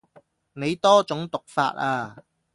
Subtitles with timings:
[0.53, 2.23] 你多種讀法啊